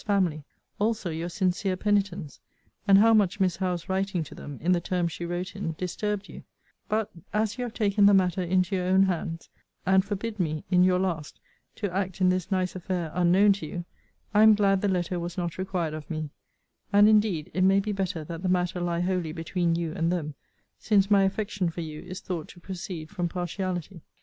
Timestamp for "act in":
11.95-12.29